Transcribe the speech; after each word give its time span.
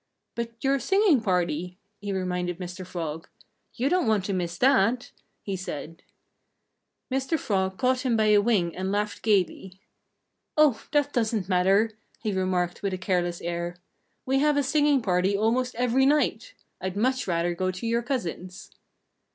"But 0.33 0.63
your 0.63 0.79
singing 0.79 1.21
party!" 1.21 1.77
he 1.99 2.11
reminded 2.11 2.57
Mr. 2.57 2.83
Frog. 2.83 3.29
"You 3.75 3.87
don't 3.87 4.07
want 4.07 4.25
to 4.25 4.33
miss 4.33 4.57
that!" 4.57 5.11
he 5.43 5.55
said. 5.55 6.01
Mr. 7.11 7.37
Frog 7.37 7.77
caught 7.77 8.01
him 8.01 8.17
by 8.17 8.29
a 8.29 8.41
wing 8.41 8.75
and 8.75 8.91
laughed 8.91 9.21
gaily. 9.21 9.79
"Oh! 10.57 10.81
That 10.91 11.13
doesn't 11.13 11.47
matter," 11.49 11.91
he 12.23 12.31
remarked 12.33 12.81
with 12.81 12.93
a 12.95 12.97
careless 12.97 13.41
air. 13.41 13.75
"We 14.25 14.39
have 14.39 14.57
a 14.57 14.63
singing 14.63 15.03
party 15.03 15.37
almost 15.37 15.75
every 15.75 16.07
night. 16.07 16.55
I'd 16.81 16.97
much 16.97 17.27
rather 17.27 17.53
go 17.53 17.69
to 17.69 17.85
your 17.85 18.01
cousin's." 18.01 18.71